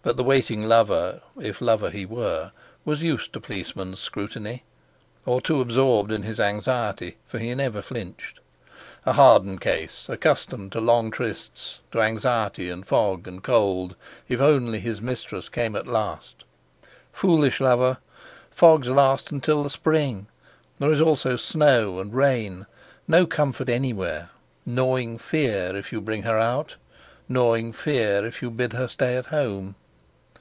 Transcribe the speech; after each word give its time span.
But 0.00 0.16
the 0.16 0.24
waiting 0.24 0.62
lover 0.64 1.20
(if 1.38 1.60
lover 1.60 1.90
he 1.90 2.06
were) 2.06 2.52
was 2.82 3.02
used 3.02 3.30
to 3.34 3.40
policemen's 3.40 4.00
scrutiny, 4.00 4.64
or 5.26 5.38
too 5.42 5.60
absorbed 5.60 6.10
in 6.10 6.22
his 6.22 6.40
anxiety, 6.40 7.18
for 7.26 7.38
he 7.38 7.54
never 7.54 7.82
flinched. 7.82 8.40
A 9.04 9.12
hardened 9.12 9.60
case, 9.60 10.08
accustomed 10.08 10.72
to 10.72 10.80
long 10.80 11.10
trysts, 11.10 11.80
to 11.92 12.00
anxiety, 12.00 12.70
and 12.70 12.86
fog, 12.86 13.28
and 13.28 13.42
cold, 13.44 13.96
if 14.30 14.40
only 14.40 14.80
his 14.80 15.02
mistress 15.02 15.50
came 15.50 15.76
at 15.76 15.86
last. 15.86 16.44
Foolish 17.12 17.60
lover! 17.60 17.98
Fogs 18.50 18.88
last 18.88 19.30
until 19.30 19.62
the 19.62 19.68
spring; 19.68 20.26
there 20.78 20.90
is 20.90 21.02
also 21.02 21.36
snow 21.36 21.98
and 22.00 22.14
rain, 22.14 22.64
no 23.06 23.26
comfort 23.26 23.68
anywhere; 23.68 24.30
gnawing 24.64 25.18
fear 25.18 25.76
if 25.76 25.92
you 25.92 26.00
bring 26.00 26.22
her 26.22 26.38
out, 26.38 26.76
gnawing 27.28 27.74
fear 27.74 28.24
if 28.24 28.40
you 28.40 28.50
bid 28.50 28.72
her 28.72 28.88
stay 28.88 29.14
at 29.14 29.26
home! 29.26 29.74